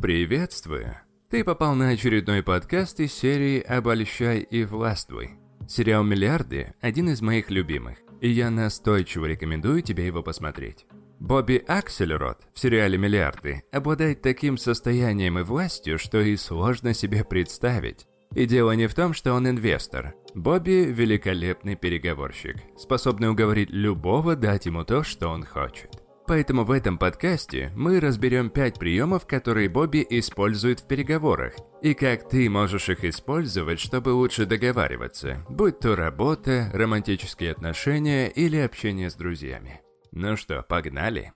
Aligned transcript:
Приветствую! 0.00 0.96
Ты 1.28 1.42
попал 1.42 1.74
на 1.74 1.88
очередной 1.88 2.44
подкаст 2.44 3.00
из 3.00 3.12
серии 3.12 3.60
«Обольщай 3.60 4.38
и 4.38 4.62
властвуй». 4.62 5.40
Сериал 5.66 6.04
«Миллиарды»– 6.04 6.74
один 6.80 7.08
из 7.08 7.20
моих 7.20 7.50
любимых, 7.50 7.98
и 8.20 8.28
я 8.28 8.48
настойчиво 8.50 9.26
рекомендую 9.26 9.82
тебе 9.82 10.06
его 10.06 10.22
посмотреть. 10.22 10.86
Бобби 11.18 11.64
Аксельрод 11.66 12.38
в 12.54 12.60
сериале 12.60 12.96
«Миллиарды» 12.96 13.64
обладает 13.72 14.22
таким 14.22 14.56
состоянием 14.56 15.36
и 15.40 15.42
властью, 15.42 15.98
что 15.98 16.20
и 16.20 16.36
сложно 16.36 16.94
себе 16.94 17.24
представить. 17.24 18.06
И 18.36 18.46
дело 18.46 18.70
не 18.72 18.86
в 18.86 18.94
том, 18.94 19.12
что 19.12 19.32
он 19.32 19.48
инвестор. 19.48 20.14
Бобби– 20.32 20.92
великолепный 20.92 21.74
переговорщик, 21.74 22.56
способный 22.76 23.30
уговорить 23.30 23.70
любого 23.70 24.36
дать 24.36 24.66
ему 24.66 24.84
то, 24.84 25.02
что 25.02 25.28
он 25.28 25.44
хочет. 25.44 26.07
Поэтому 26.28 26.64
в 26.64 26.70
этом 26.72 26.98
подкасте 26.98 27.72
мы 27.74 28.00
разберем 28.00 28.50
5 28.50 28.78
приемов, 28.78 29.26
которые 29.26 29.70
Бобби 29.70 30.06
использует 30.10 30.80
в 30.80 30.86
переговорах, 30.86 31.54
и 31.80 31.94
как 31.94 32.28
ты 32.28 32.50
можешь 32.50 32.90
их 32.90 33.02
использовать, 33.04 33.80
чтобы 33.80 34.10
лучше 34.10 34.44
договариваться, 34.44 35.46
будь 35.48 35.78
то 35.78 35.96
работа, 35.96 36.70
романтические 36.74 37.52
отношения 37.52 38.28
или 38.28 38.58
общение 38.58 39.08
с 39.08 39.14
друзьями. 39.14 39.80
Ну 40.12 40.36
что, 40.36 40.62
погнали? 40.62 41.32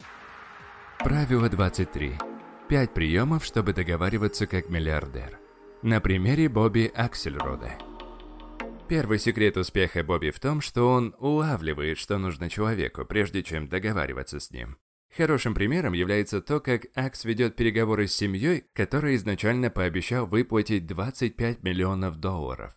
Правило 0.98 1.48
23. 1.48 2.12
5 2.68 2.94
приемов, 2.94 3.46
чтобы 3.46 3.72
договариваться 3.72 4.46
как 4.46 4.68
миллиардер. 4.68 5.38
На 5.80 6.02
примере 6.02 6.50
Бобби 6.50 6.92
Аксельрода. 6.94 7.72
Первый 8.88 9.18
секрет 9.18 9.56
успеха 9.56 10.04
Бобби 10.04 10.30
в 10.30 10.38
том, 10.38 10.60
что 10.60 10.90
он 10.90 11.14
улавливает, 11.18 11.96
что 11.96 12.18
нужно 12.18 12.50
человеку, 12.50 13.06
прежде 13.06 13.42
чем 13.42 13.66
договариваться 13.66 14.38
с 14.38 14.50
ним. 14.50 14.76
Хорошим 15.16 15.54
примером 15.54 15.92
является 15.92 16.40
то, 16.40 16.58
как 16.60 16.86
Акс 16.94 17.24
ведет 17.24 17.54
переговоры 17.54 18.06
с 18.06 18.14
семьей, 18.14 18.64
которая 18.72 19.16
изначально 19.16 19.68
пообещал 19.68 20.26
выплатить 20.26 20.86
25 20.86 21.62
миллионов 21.62 22.16
долларов. 22.16 22.74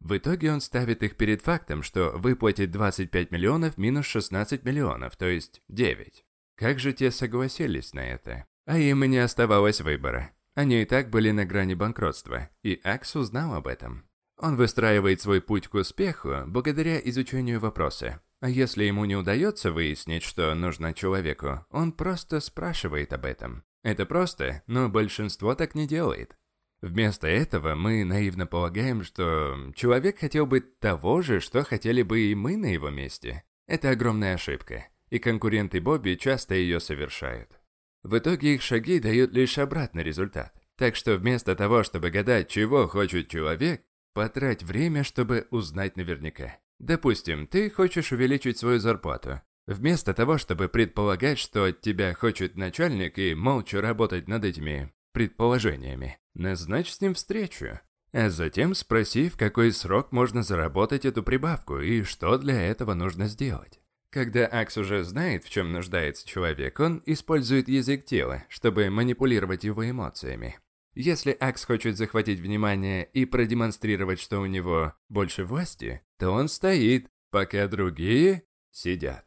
В 0.00 0.16
итоге 0.16 0.52
он 0.52 0.60
ставит 0.60 1.02
их 1.02 1.16
перед 1.16 1.40
фактом, 1.40 1.82
что 1.82 2.10
выплатить 2.10 2.70
25 2.70 3.30
миллионов 3.30 3.78
минус 3.78 4.06
16 4.06 4.64
миллионов, 4.64 5.16
то 5.16 5.26
есть 5.26 5.62
9. 5.68 6.24
Как 6.56 6.78
же 6.78 6.92
те 6.92 7.10
согласились 7.10 7.94
на 7.94 8.00
это? 8.00 8.44
А 8.66 8.78
им 8.78 9.02
и 9.04 9.08
не 9.08 9.18
оставалось 9.18 9.80
выбора. 9.80 10.32
Они 10.54 10.82
и 10.82 10.84
так 10.84 11.08
были 11.08 11.30
на 11.30 11.46
грани 11.46 11.74
банкротства, 11.74 12.50
и 12.62 12.80
Акс 12.84 13.16
узнал 13.16 13.54
об 13.54 13.66
этом. 13.66 14.04
Он 14.36 14.56
выстраивает 14.56 15.20
свой 15.20 15.40
путь 15.40 15.68
к 15.68 15.74
успеху 15.74 16.44
благодаря 16.46 16.98
изучению 16.98 17.60
вопроса. 17.60 18.20
А 18.40 18.48
если 18.48 18.84
ему 18.84 19.04
не 19.04 19.16
удается 19.16 19.72
выяснить, 19.72 20.22
что 20.22 20.54
нужно 20.54 20.94
человеку, 20.94 21.66
он 21.70 21.92
просто 21.92 22.40
спрашивает 22.40 23.12
об 23.12 23.24
этом. 23.24 23.64
Это 23.82 24.06
просто, 24.06 24.62
но 24.66 24.88
большинство 24.88 25.54
так 25.54 25.74
не 25.74 25.86
делает. 25.86 26.36
Вместо 26.80 27.26
этого 27.26 27.74
мы 27.74 28.04
наивно 28.04 28.46
полагаем, 28.46 29.02
что 29.02 29.72
человек 29.74 30.20
хотел 30.20 30.46
бы 30.46 30.60
того 30.60 31.22
же, 31.22 31.40
что 31.40 31.64
хотели 31.64 32.02
бы 32.02 32.20
и 32.20 32.34
мы 32.36 32.56
на 32.56 32.72
его 32.72 32.90
месте. 32.90 33.42
Это 33.66 33.90
огромная 33.90 34.34
ошибка, 34.34 34.86
и 35.10 35.18
конкуренты 35.18 35.80
Бобби 35.80 36.14
часто 36.14 36.54
ее 36.54 36.78
совершают. 36.78 37.58
В 38.04 38.16
итоге 38.16 38.54
их 38.54 38.62
шаги 38.62 39.00
дают 39.00 39.32
лишь 39.32 39.58
обратный 39.58 40.04
результат. 40.04 40.54
Так 40.76 40.94
что 40.94 41.16
вместо 41.16 41.56
того, 41.56 41.82
чтобы 41.82 42.10
гадать, 42.10 42.48
чего 42.48 42.86
хочет 42.86 43.28
человек, 43.28 43.82
потрать 44.14 44.62
время, 44.62 45.02
чтобы 45.02 45.48
узнать 45.50 45.96
наверняка. 45.96 46.58
Допустим, 46.78 47.46
ты 47.46 47.70
хочешь 47.70 48.12
увеличить 48.12 48.58
свою 48.58 48.78
зарплату. 48.78 49.42
Вместо 49.66 50.14
того, 50.14 50.38
чтобы 50.38 50.68
предполагать, 50.68 51.38
что 51.38 51.64
от 51.64 51.80
тебя 51.80 52.14
хочет 52.14 52.56
начальник 52.56 53.18
и 53.18 53.34
молча 53.34 53.80
работать 53.80 54.28
над 54.28 54.44
этими 54.44 54.92
предположениями, 55.12 56.18
назначь 56.34 56.90
с 56.90 57.00
ним 57.00 57.14
встречу. 57.14 57.80
А 58.12 58.30
затем 58.30 58.74
спроси, 58.74 59.28
в 59.28 59.36
какой 59.36 59.72
срок 59.72 60.12
можно 60.12 60.42
заработать 60.42 61.04
эту 61.04 61.22
прибавку 61.22 61.80
и 61.80 62.02
что 62.02 62.38
для 62.38 62.62
этого 62.62 62.94
нужно 62.94 63.26
сделать. 63.28 63.80
Когда 64.10 64.46
Акс 64.46 64.78
уже 64.78 65.04
знает, 65.04 65.44
в 65.44 65.50
чем 65.50 65.72
нуждается 65.72 66.26
человек, 66.26 66.80
он 66.80 67.02
использует 67.04 67.68
язык 67.68 68.06
тела, 68.06 68.44
чтобы 68.48 68.88
манипулировать 68.88 69.64
его 69.64 69.88
эмоциями. 69.88 70.58
Если 70.94 71.36
Акс 71.38 71.64
хочет 71.66 71.98
захватить 71.98 72.40
внимание 72.40 73.04
и 73.04 73.26
продемонстрировать, 73.26 74.18
что 74.18 74.40
у 74.40 74.46
него 74.46 74.94
больше 75.10 75.44
власти, 75.44 76.00
то 76.18 76.30
он 76.30 76.48
стоит, 76.48 77.08
пока 77.30 77.66
другие 77.68 78.44
сидят. 78.70 79.24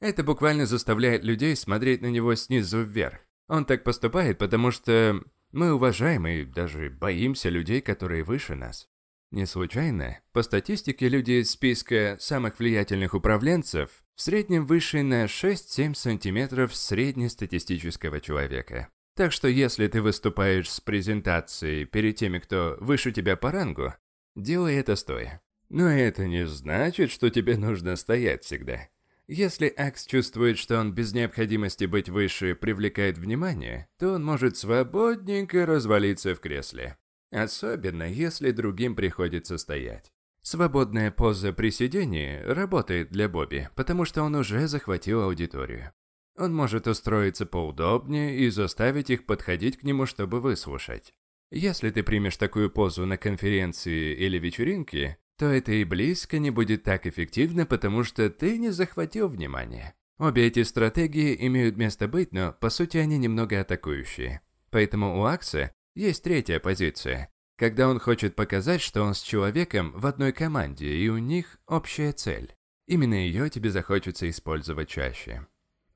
Это 0.00 0.24
буквально 0.24 0.66
заставляет 0.66 1.24
людей 1.24 1.54
смотреть 1.56 2.02
на 2.02 2.10
него 2.10 2.34
снизу 2.34 2.82
вверх. 2.82 3.20
Он 3.48 3.64
так 3.64 3.84
поступает, 3.84 4.38
потому 4.38 4.70
что 4.70 5.22
мы 5.52 5.74
уважаем 5.74 6.26
и 6.26 6.44
даже 6.44 6.90
боимся 6.90 7.48
людей, 7.50 7.80
которые 7.80 8.24
выше 8.24 8.54
нас. 8.54 8.88
Не 9.30 9.46
случайно, 9.46 10.20
по 10.32 10.42
статистике 10.42 11.08
люди 11.08 11.40
из 11.40 11.52
списка 11.52 12.16
самых 12.20 12.58
влиятельных 12.58 13.14
управленцев 13.14 14.02
в 14.14 14.20
среднем 14.20 14.66
выше 14.66 15.02
на 15.02 15.24
6-7 15.24 15.94
сантиметров 15.94 16.74
среднестатистического 16.74 18.20
человека. 18.20 18.88
Так 19.14 19.32
что 19.32 19.48
если 19.48 19.86
ты 19.88 20.02
выступаешь 20.02 20.70
с 20.70 20.80
презентацией 20.80 21.84
перед 21.84 22.16
теми, 22.16 22.38
кто 22.38 22.76
выше 22.80 23.12
тебя 23.12 23.36
по 23.36 23.50
рангу, 23.50 23.94
делай 24.34 24.76
это 24.76 24.96
стоя. 24.96 25.42
Но 25.72 25.88
это 25.88 26.26
не 26.26 26.46
значит, 26.46 27.10
что 27.10 27.30
тебе 27.30 27.56
нужно 27.56 27.96
стоять 27.96 28.44
всегда. 28.44 28.88
Если 29.26 29.68
Акс 29.68 30.04
чувствует, 30.04 30.58
что 30.58 30.78
он 30.78 30.92
без 30.92 31.14
необходимости 31.14 31.86
быть 31.86 32.10
выше 32.10 32.54
привлекает 32.54 33.16
внимание, 33.16 33.88
то 33.98 34.12
он 34.12 34.22
может 34.22 34.58
свободненько 34.58 35.64
развалиться 35.64 36.34
в 36.34 36.40
кресле. 36.40 36.98
Особенно, 37.30 38.02
если 38.02 38.50
другим 38.50 38.94
приходится 38.94 39.56
стоять. 39.56 40.12
Свободная 40.42 41.10
поза 41.10 41.54
при 41.54 41.70
сидении 41.70 42.42
работает 42.42 43.10
для 43.10 43.30
Бобби, 43.30 43.70
потому 43.74 44.04
что 44.04 44.24
он 44.24 44.34
уже 44.34 44.68
захватил 44.68 45.22
аудиторию. 45.22 45.92
Он 46.36 46.54
может 46.54 46.86
устроиться 46.86 47.46
поудобнее 47.46 48.36
и 48.40 48.50
заставить 48.50 49.08
их 49.08 49.24
подходить 49.24 49.78
к 49.78 49.84
нему, 49.84 50.04
чтобы 50.04 50.42
выслушать. 50.42 51.14
Если 51.50 51.88
ты 51.88 52.02
примешь 52.02 52.36
такую 52.36 52.70
позу 52.70 53.06
на 53.06 53.16
конференции 53.16 54.14
или 54.14 54.38
вечеринке, 54.38 55.16
то 55.38 55.46
это 55.46 55.72
и 55.72 55.84
близко 55.84 56.38
не 56.38 56.50
будет 56.50 56.82
так 56.82 57.06
эффективно, 57.06 57.66
потому 57.66 58.04
что 58.04 58.28
ты 58.30 58.58
не 58.58 58.70
захватил 58.70 59.28
внимание. 59.28 59.94
Обе 60.18 60.46
эти 60.46 60.62
стратегии 60.62 61.36
имеют 61.46 61.76
место 61.76 62.06
быть, 62.06 62.32
но 62.32 62.52
по 62.52 62.70
сути 62.70 62.96
они 62.98 63.18
немного 63.18 63.60
атакующие. 63.60 64.40
Поэтому 64.70 65.20
у 65.20 65.24
Акса 65.24 65.72
есть 65.94 66.22
третья 66.22 66.60
позиция, 66.60 67.30
когда 67.56 67.88
он 67.88 67.98
хочет 67.98 68.34
показать, 68.34 68.80
что 68.80 69.02
он 69.02 69.14
с 69.14 69.22
человеком 69.22 69.92
в 69.94 70.06
одной 70.06 70.32
команде 70.32 70.86
и 70.86 71.08
у 71.08 71.18
них 71.18 71.58
общая 71.66 72.12
цель. 72.12 72.54
Именно 72.86 73.14
ее 73.14 73.50
тебе 73.50 73.70
захочется 73.70 74.28
использовать 74.28 74.88
чаще. 74.88 75.46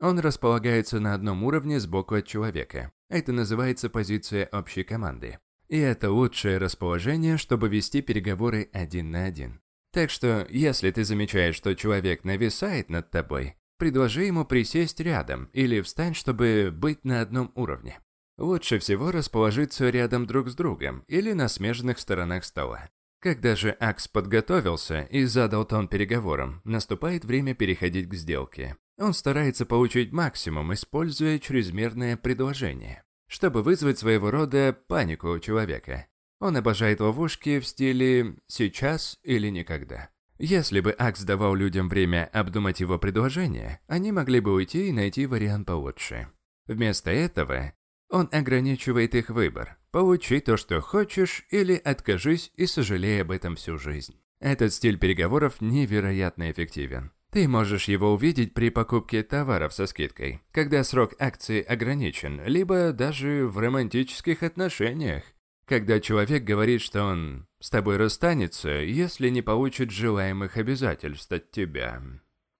Он 0.01 0.19
располагается 0.19 1.01
на 1.01 1.15
одном 1.15 1.43
уровне 1.45 1.81
сбоку 1.81 2.17
от 2.17 2.27
человека. 2.27 2.93
Это 3.09 3.33
называется 3.33 3.89
позиция 3.89 4.49
общей 4.53 4.85
команды. 4.85 5.39
И 5.69 5.78
это 5.78 6.10
лучшее 6.10 6.59
расположение, 6.59 7.37
чтобы 7.37 7.69
вести 7.69 8.00
переговоры 8.00 8.69
один 8.72 9.10
на 9.10 9.25
один. 9.25 9.60
Так 9.93 10.10
что, 10.10 10.47
если 10.50 10.91
ты 10.91 11.04
замечаешь, 11.04 11.56
что 11.56 11.75
человек 11.75 12.25
нависает 12.25 12.91
над 12.91 13.10
тобой, 13.10 13.56
предложи 13.78 14.25
ему 14.25 14.44
присесть 14.44 15.00
рядом 15.00 15.49
или 15.53 15.81
встань, 15.81 16.15
чтобы 16.15 16.71
быть 16.72 17.04
на 17.04 17.21
одном 17.21 17.50
уровне. 17.54 18.00
Лучше 18.38 18.78
всего 18.78 19.10
расположиться 19.10 19.88
рядом 19.88 20.27
друг 20.27 20.49
с 20.49 20.54
другом 20.54 21.03
или 21.09 21.32
на 21.32 21.49
смежных 21.49 21.98
сторонах 21.98 22.44
стола. 22.44 22.91
Когда 23.21 23.56
же 23.56 23.71
Акс 23.81 24.06
подготовился 24.09 25.03
и 25.10 25.25
задал 25.25 25.65
тон 25.65 25.88
переговорам, 25.88 26.60
наступает 26.65 27.25
время 27.25 27.54
переходить 27.54 28.09
к 28.09 28.15
сделке. 28.15 28.77
Он 28.98 29.15
старается 29.15 29.65
получить 29.65 30.12
максимум, 30.12 30.75
используя 30.75 31.38
чрезмерное 31.38 32.16
предложение 32.16 33.06
чтобы 33.27 33.63
вызвать 33.63 33.99
своего 33.99 34.31
рода 34.31 34.77
панику 34.87 35.28
у 35.28 35.39
человека. 35.39 36.07
Он 36.39 36.57
обожает 36.57 37.01
ловушки 37.01 37.61
в 37.61 37.67
стиле 37.67 38.37
«сейчас 38.47 39.19
или 39.23 39.49
никогда». 39.49 40.11
Если 40.39 40.81
бы 40.81 40.93
Акс 40.93 41.23
давал 41.23 41.55
людям 41.55 41.89
время 41.89 42.28
обдумать 42.33 42.81
его 42.81 42.99
предложение, 42.99 43.81
они 43.87 44.13
могли 44.13 44.41
бы 44.41 44.53
уйти 44.53 44.89
и 44.89 44.93
найти 44.93 45.25
вариант 45.25 45.67
получше. 45.67 46.28
Вместо 46.67 47.11
этого 47.11 47.73
он 48.11 48.28
ограничивает 48.33 49.15
их 49.15 49.31
выбор. 49.31 49.79
Получи 49.91 50.41
то, 50.41 50.57
что 50.57 50.81
хочешь, 50.83 51.47
или 51.51 51.75
откажись 51.75 52.53
и 52.55 52.67
сожалей 52.67 53.22
об 53.22 53.31
этом 53.31 53.57
всю 53.57 53.79
жизнь. 53.79 54.21
Этот 54.41 54.75
стиль 54.75 54.99
переговоров 54.99 55.61
невероятно 55.61 56.51
эффективен. 56.51 57.13
Ты 57.36 57.48
можешь 57.48 57.86
его 57.86 58.15
увидеть 58.15 58.54
при 58.54 58.71
покупке 58.71 59.22
товаров 59.22 59.74
со 59.74 59.84
скидкой, 59.84 60.41
когда 60.53 60.83
срок 60.83 61.12
акции 61.18 61.62
ограничен, 61.62 62.41
либо 62.47 62.94
даже 62.94 63.47
в 63.47 63.59
романтических 63.59 64.42
отношениях, 64.42 65.22
когда 65.66 66.00
человек 66.00 66.44
говорит, 66.44 66.80
что 66.80 67.03
он 67.03 67.47
с 67.60 67.68
тобой 67.68 67.98
расстанется, 67.98 68.71
если 68.71 69.28
не 69.28 69.42
получит 69.42 69.91
желаемых 69.91 70.56
обязательств 70.56 71.30
от 71.30 71.50
тебя. 71.50 72.00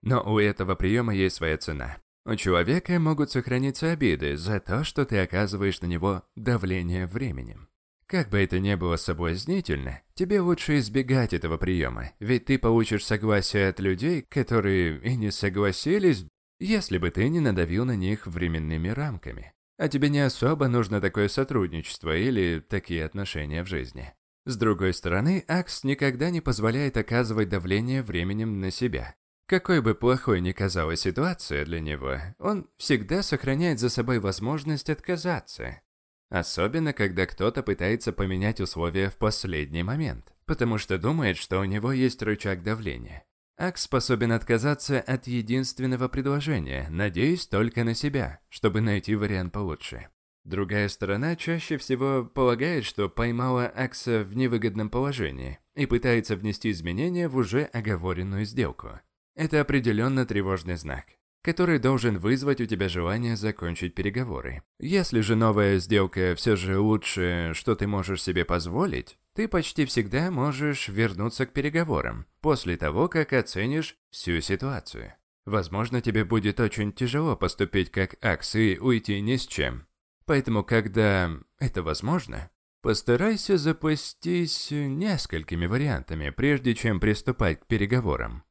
Но 0.03 0.23
у 0.23 0.39
этого 0.39 0.75
приема 0.75 1.15
есть 1.15 1.37
своя 1.37 1.57
цена. 1.57 1.97
У 2.27 2.35
человека 2.35 3.01
могут 3.01 3.31
сохраниться 3.31 3.93
обиды 3.93 4.37
за 4.37 4.61
то, 4.61 4.85
что 4.85 5.07
ты 5.07 5.21
оказываешь 5.21 5.81
на 5.81 5.87
него 5.87 6.23
давление 6.35 7.07
временем. 7.07 7.71
Как 8.09 8.29
бы 8.29 8.39
это 8.39 8.61
ни 8.61 8.75
было 8.77 8.97
соблазнительно, 8.97 10.01
тебе 10.15 10.41
лучше 10.41 10.79
избегать 10.79 11.33
этого 11.33 11.57
приема, 11.57 12.13
ведь 12.21 12.45
ты 12.45 12.57
получишь 12.57 13.05
согласие 13.05 13.69
от 13.69 13.81
людей, 13.81 14.23
которые 14.29 15.01
и 15.01 15.17
не 15.17 15.33
согласились, 15.33 16.25
если 16.61 16.99
бы 16.99 17.11
ты 17.11 17.29
не 17.29 17.41
надавил 17.41 17.85
на 17.85 17.97
них 17.97 18.27
временными 18.29 18.89
рамками. 18.89 19.53
А 19.77 19.89
тебе 19.89 20.09
не 20.09 20.21
особо 20.21 20.69
нужно 20.69 21.01
такое 21.01 21.29
сотрудничество 21.29 22.17
или 22.17 22.61
такие 22.61 23.05
отношения 23.05 23.65
в 23.65 23.67
жизни. 23.67 24.15
С 24.47 24.57
другой 24.57 24.95
стороны, 24.95 25.45
Акс 25.49 25.83
никогда 25.83 26.31
не 26.31 26.41
позволяет 26.41 26.97
оказывать 26.97 27.49
давление 27.49 28.03
временем 28.03 28.61
на 28.61 28.71
себя. 28.71 29.17
Какой 29.49 29.81
бы 29.81 29.95
плохой 29.95 30.41
ни 30.41 30.53
казалась 30.53 31.01
ситуация 31.01 31.65
для 31.65 31.81
него, 31.81 32.19
он 32.39 32.69
всегда 32.79 33.23
сохраняет 33.23 33.81
за 33.81 33.91
собой 33.91 34.21
возможность 34.21 34.89
отказаться. 34.89 35.81
Особенно, 36.29 36.93
когда 36.93 37.27
кто-то 37.27 37.63
пытается 37.63 38.13
поменять 38.13 38.61
условия 38.61 39.11
в 39.11 39.17
последний 39.17 39.83
момент, 39.83 40.33
потому 40.45 40.79
что 40.79 40.99
думает, 40.99 41.37
что 41.37 41.61
у 41.61 41.65
него 41.65 41.93
есть 41.93 42.23
рычаг 42.23 42.63
давления. 42.63 43.25
Акс 43.59 43.83
способен 43.83 44.33
отказаться 44.33 45.01
от 45.01 45.27
единственного 45.29 46.09
предложения, 46.09 46.89
надеясь 46.91 47.47
только 47.47 47.85
на 47.85 47.95
себя, 47.95 48.41
чтобы 48.49 48.81
найти 48.81 49.15
вариант 49.15 49.53
получше. 49.53 50.09
Другая 50.45 50.89
сторона 50.89 51.35
чаще 51.37 51.77
всего 51.77 52.25
полагает, 52.25 52.85
что 52.85 53.09
поймала 53.09 53.67
Акса 53.67 54.23
в 54.23 54.37
невыгодном 54.37 54.91
положении 54.91 55.59
и 55.75 55.87
пытается 55.87 56.37
внести 56.37 56.71
изменения 56.71 57.29
в 57.29 57.37
уже 57.37 57.65
оговоренную 57.65 58.45
сделку. 58.45 59.01
Это 59.35 59.61
определенно 59.61 60.25
тревожный 60.25 60.77
знак, 60.77 61.07
который 61.47 61.79
должен 61.79 62.19
вызвать 62.19 62.61
у 62.61 62.67
тебя 62.67 62.89
желание 62.89 63.37
закончить 63.37 63.95
переговоры. 63.95 64.65
Если 64.81 65.21
же 65.21 65.37
новая 65.37 65.79
сделка 65.79 66.35
все 66.35 66.57
же 66.57 66.81
лучше, 66.81 67.53
что 67.55 67.77
ты 67.77 67.87
можешь 67.87 68.25
себе 68.25 68.45
позволить, 68.45 69.17
ты 69.33 69.47
почти 69.47 69.85
всегда 69.85 70.33
можешь 70.33 70.89
вернуться 70.89 71.47
к 71.47 71.53
переговорам 71.53 72.27
после 72.41 72.77
того, 72.77 73.07
как 73.07 73.33
оценишь 73.33 73.97
всю 74.11 74.41
ситуацию. 74.41 75.15
Возможно, 75.45 76.01
тебе 76.01 76.25
будет 76.25 76.59
очень 76.59 76.93
тяжело 76.93 77.37
поступить 77.37 77.93
как 77.93 78.17
Акс 78.25 78.57
и 78.57 78.77
уйти 78.81 79.21
ни 79.21 79.37
с 79.37 79.47
чем. 79.47 79.87
Поэтому, 80.25 80.65
когда 80.65 81.31
это 81.61 81.85
возможно, 81.85 82.51
постарайся 82.83 83.57
запастись 83.57 84.73
несколькими 84.73 85.67
вариантами, 85.67 86.31
прежде 86.31 86.75
чем 86.75 86.99
приступать 86.99 87.61
к 87.61 87.67
переговорам. 87.67 88.43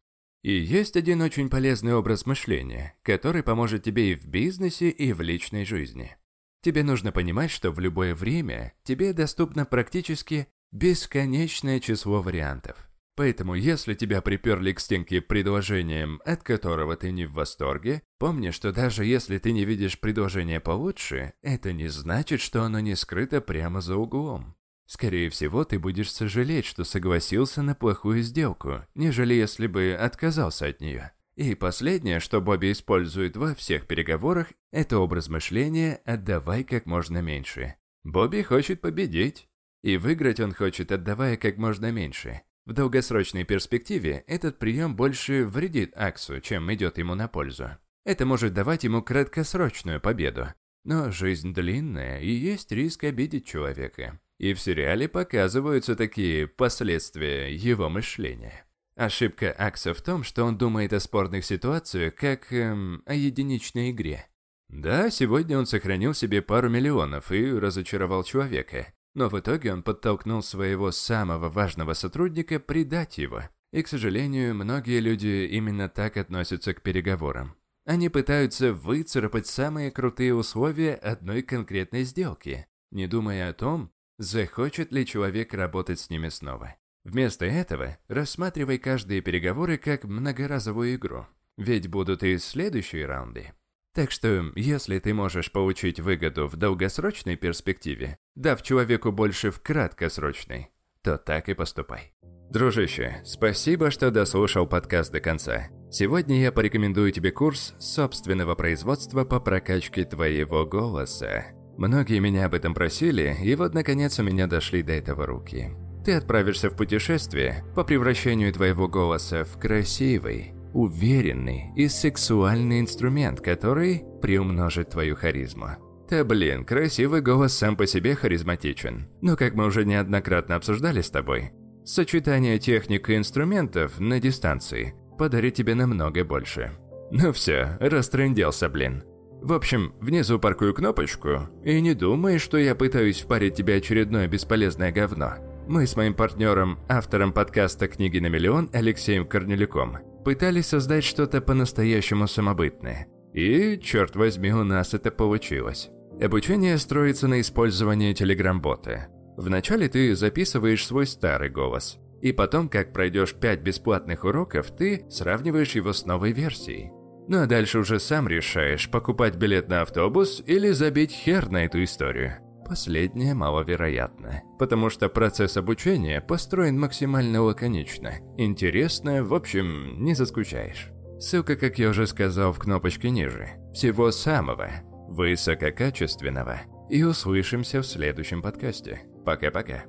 И 0.46 0.60
есть 0.60 0.96
один 0.96 1.24
очень 1.24 1.50
полезный 1.50 1.96
образ 1.96 2.28
мышления, 2.28 2.94
который 3.02 3.42
поможет 3.42 3.82
тебе 3.82 4.12
и 4.12 4.16
в 4.16 4.28
бизнесе, 4.28 4.92
и 4.92 5.12
в 5.12 5.22
личной 5.22 5.66
жизни. 5.66 6.16
Тебе 6.62 6.84
нужно 6.84 7.12
понимать, 7.12 7.50
что 7.50 7.72
в 7.72 7.80
любое 7.80 8.14
время 8.14 8.74
тебе 8.84 9.14
доступно 9.14 9.66
практически 9.66 10.48
бесконечное 10.72 11.80
число 11.80 12.22
вариантов. 12.22 12.78
Поэтому, 13.16 13.56
если 13.56 13.96
тебя 13.96 14.22
приперли 14.22 14.72
к 14.74 14.80
стенке 14.80 15.20
предложением, 15.20 16.22
от 16.26 16.44
которого 16.44 16.96
ты 16.96 17.12
не 17.12 17.26
в 17.26 17.34
восторге, 17.34 18.04
помни, 18.20 18.52
что 18.52 18.72
даже 18.72 19.04
если 19.04 19.40
ты 19.40 19.52
не 19.52 19.66
видишь 19.66 20.00
предложение 20.00 20.60
получше, 20.60 21.34
это 21.42 21.74
не 21.74 21.88
значит, 21.88 22.40
что 22.40 22.62
оно 22.62 22.80
не 22.82 22.96
скрыто 22.96 23.42
прямо 23.42 23.82
за 23.82 23.96
углом. 23.96 24.56
Скорее 24.86 25.30
всего, 25.30 25.64
ты 25.64 25.80
будешь 25.80 26.12
сожалеть, 26.12 26.66
что 26.66 26.84
согласился 26.84 27.62
на 27.62 27.74
плохую 27.74 28.22
сделку, 28.22 28.86
нежели 28.94 29.34
если 29.34 29.68
бы 29.68 29.98
отказался 30.00 30.68
от 30.68 30.80
нее. 30.80 31.12
И 31.36 31.54
последнее, 31.56 32.20
что 32.20 32.40
Бобби 32.40 32.72
использует 32.72 33.36
во 33.36 33.56
всех 33.56 33.88
переговорах, 33.88 34.54
это 34.72 35.00
образ 35.00 35.28
мышления 35.28 36.02
«отдавай 36.06 36.64
как 36.64 36.86
можно 36.86 37.22
меньше». 37.22 37.76
Бобби 38.04 38.42
хочет 38.42 38.82
победить. 38.82 39.50
И 39.84 39.98
выиграть 39.98 40.40
он 40.40 40.54
хочет, 40.54 40.92
отдавая 40.92 41.38
как 41.38 41.58
можно 41.58 41.92
меньше. 41.92 42.42
В 42.66 42.74
долгосрочной 42.74 43.44
перспективе 43.44 44.24
этот 44.28 44.58
прием 44.58 44.96
больше 44.96 45.46
вредит 45.46 45.96
Аксу, 45.96 46.42
чем 46.42 46.74
идет 46.74 46.98
ему 46.98 47.14
на 47.14 47.28
пользу. 47.28 47.78
Это 48.06 48.26
может 48.26 48.54
давать 48.54 48.84
ему 48.84 49.04
краткосрочную 49.04 50.00
победу. 50.00 50.48
Но 50.84 51.12
жизнь 51.12 51.54
длинная, 51.54 52.20
и 52.20 52.30
есть 52.30 52.72
риск 52.72 53.04
обидеть 53.04 53.46
человека. 53.46 54.20
И 54.38 54.54
в 54.54 54.60
сериале 54.60 55.08
показываются 55.08 55.96
такие 55.96 56.48
последствия 56.48 57.54
его 57.54 57.90
мышления. 57.90 58.66
Ошибка 58.96 59.52
Акса 59.52 59.94
в 59.94 60.02
том, 60.02 60.24
что 60.24 60.46
он 60.46 60.58
думает 60.58 60.94
о 60.94 61.00
спорных 61.00 61.46
ситуациях 61.46 62.16
как 62.16 62.52
эм, 62.54 63.04
о 63.06 63.14
единичной 63.14 63.92
игре. 63.92 64.28
Да, 64.70 65.10
сегодня 65.10 65.58
он 65.58 65.66
сохранил 65.66 66.14
себе 66.14 66.42
пару 66.42 66.70
миллионов 66.70 67.32
и 67.32 67.52
разочаровал 67.52 68.24
человека. 68.24 68.94
Но 69.14 69.30
в 69.30 69.40
итоге 69.40 69.72
он 69.74 69.84
подтолкнул 69.84 70.42
своего 70.44 70.92
самого 70.92 71.50
важного 71.50 71.94
сотрудника 71.94 72.60
предать 72.60 73.18
его. 73.18 73.44
И, 73.72 73.82
к 73.82 73.88
сожалению, 73.88 74.56
многие 74.56 75.00
люди 75.00 75.48
именно 75.52 75.90
так 75.90 76.18
относятся 76.18 76.74
к 76.74 76.82
переговорам. 76.82 77.56
Они 77.86 78.10
пытаются 78.10 78.74
выцарапать 78.74 79.48
самые 79.48 79.92
крутые 79.92 80.34
условия 80.34 80.96
одной 80.96 81.44
конкретной 81.44 82.04
сделки, 82.04 82.68
не 82.92 83.08
думая 83.08 83.50
о 83.50 83.54
том, 83.54 83.92
захочет 84.18 84.92
ли 84.92 85.06
человек 85.06 85.54
работать 85.54 86.00
с 86.00 86.10
ними 86.10 86.30
снова. 86.30 86.76
Вместо 87.04 87.46
этого 87.46 87.98
рассматривай 88.08 88.78
каждые 88.78 89.22
переговоры 89.22 89.78
как 89.78 90.04
многоразовую 90.06 90.96
игру, 90.96 91.28
ведь 91.58 91.88
будут 91.88 92.24
и 92.24 92.38
следующие 92.38 93.06
раунды. 93.06 93.52
Так 93.94 94.12
что, 94.12 94.52
если 94.56 95.00
ты 95.00 95.14
можешь 95.14 95.52
получить 95.52 96.00
выгоду 96.00 96.48
в 96.48 96.58
долгосрочной 96.58 97.38
перспективе, 97.38 98.18
дав 98.36 98.62
человеку 98.62 99.12
больше 99.12 99.52
в 99.52 99.62
краткосрочной, 99.62 100.70
то 101.02 101.18
так 101.18 101.48
и 101.48 101.54
поступай. 101.54 102.14
Дружище, 102.50 103.22
спасибо, 103.24 103.92
что 103.92 104.12
дослушал 104.12 104.68
подкаст 104.68 105.12
до 105.12 105.20
конца. 105.20 105.68
Сегодня 105.92 106.42
я 106.42 106.52
порекомендую 106.52 107.12
тебе 107.12 107.32
курс 107.32 107.74
собственного 107.80 108.56
производства 108.56 109.24
по 109.24 109.40
прокачке 109.40 110.04
твоего 110.04 110.66
голоса. 110.66 111.46
Многие 111.77 112.19
меня 112.19 112.45
об 112.45 112.54
этом 112.54 112.74
просили, 112.74 113.36
и 113.44 113.56
вот 113.56 113.74
наконец 113.74 114.18
у 114.19 114.24
меня 114.24 114.48
дошли 114.48 114.81
до 114.81 114.94
этого 114.94 115.25
руки. 115.25 115.72
Ты 116.06 116.13
отправишься 116.13 116.69
в 116.69 116.75
путешествие 116.75 117.66
по 117.75 117.83
превращению 117.83 118.54
твоего 118.54 118.88
голоса 118.88 119.44
в 119.44 119.60
красивый, 119.60 120.54
уверенный 120.74 121.72
и 121.75 121.88
сексуальный 121.88 122.80
инструмент, 122.80 123.42
который 123.42 124.04
приумножит 124.22 124.89
твою 124.89 125.16
харизму. 125.16 125.77
Да 126.10 126.24
блин, 126.24 126.63
красивый 126.63 127.22
голос 127.22 127.54
сам 127.54 127.75
по 127.75 127.88
себе 127.88 128.16
харизматичен. 128.16 129.10
Но 129.22 129.36
как 129.36 129.55
мы 129.55 129.65
уже 129.65 129.84
неоднократно 129.86 130.55
обсуждали 130.55 131.01
с 131.01 131.10
тобой, 131.10 131.51
сочетание 131.84 132.60
техник 132.60 133.10
и 133.10 133.15
инструментов 133.15 134.00
на 134.00 134.20
дистанции 134.20 134.94
подарит 135.17 135.55
тебе 135.55 135.74
намного 135.74 136.24
больше. 136.24 136.72
Ну 137.10 137.32
все, 137.32 137.77
растренделся, 137.79 138.70
блин. 138.70 139.03
В 139.46 139.54
общем, 139.54 139.94
внизу 140.00 140.40
паркую 140.40 140.74
кнопочку, 140.74 141.50
и 141.64 141.80
не 141.80 141.94
думай, 141.94 142.40
что 142.40 142.58
я 142.58 142.74
пытаюсь 142.74 143.22
впарить 143.22 143.54
тебе 143.54 143.75
очередное 143.75 144.28
бесполезное 144.28 144.92
говно. 144.92 145.36
Мы 145.68 145.86
с 145.86 145.96
моим 145.96 146.16
партнером, 146.16 146.80
автором 146.90 147.32
подкаста 147.32 147.88
«Книги 147.88 148.18
на 148.18 148.25
миллион» 148.25 148.72
Алексеем 148.74 149.28
Корнелюком, 149.28 150.00
пытались 150.24 150.66
создать 150.66 151.04
что-то 151.04 151.42
по-настоящему 151.42 152.25
самобытное. 152.25 153.06
И, 153.36 153.80
черт 153.84 154.16
возьми, 154.16 154.52
у 154.52 154.64
нас 154.64 154.96
это 154.96 155.12
получилось. 155.12 155.92
Обучение 156.20 156.80
строится 156.80 157.28
на 157.28 157.40
использовании 157.40 158.14
телеграм-бота. 158.14 159.10
Вначале 159.38 159.88
ты 159.90 160.16
записываешь 160.16 160.84
свой 160.84 161.06
старый 161.06 161.52
голос, 161.52 162.00
и 162.20 162.32
потом, 162.32 162.68
как 162.68 162.94
пройдешь 162.94 163.36
5 163.36 163.62
бесплатных 163.62 164.24
уроков, 164.24 164.72
ты 164.75 165.06
сравниваешь 165.12 165.75
его 165.75 165.94
с 165.94 166.04
новой 166.08 166.32
версией. 166.32 166.95
Ну 167.27 167.41
а 167.41 167.48
дальше 167.48 167.79
уже 167.79 168.00
сам 168.00 168.27
решаешь, 168.27 168.89
покупать 168.89 169.36
билет 169.36 169.67
на 169.67 169.82
автобус 169.82 170.44
или 170.46 170.72
забить 170.72 171.12
хер 171.12 171.50
на 171.50 171.65
эту 171.65 171.84
историю. 171.84 172.38
Последнее 172.67 173.36
маловероятно, 173.36 174.41
потому 174.58 174.89
что 174.89 175.08
процесс 175.08 175.55
обучения 175.55 176.20
построен 176.20 176.79
максимально 176.79 177.41
лаконично. 177.41 178.15
Интересно, 178.38 179.24
в 179.24 179.34
общем, 179.34 180.03
не 180.03 180.15
заскучаешь. 180.15 180.89
Ссылка, 181.20 181.55
как 181.55 181.79
я 181.79 181.89
уже 181.89 182.08
сказал, 182.08 182.51
в 182.51 182.60
кнопочке 182.60 183.10
ниже. 183.10 183.50
Всего 183.74 184.12
самого 184.12 184.70
высококачественного. 185.08 186.62
И 186.89 187.03
услышимся 187.03 187.82
в 187.82 187.86
следующем 187.86 188.41
подкасте. 188.41 189.01
Пока-пока. 189.24 189.86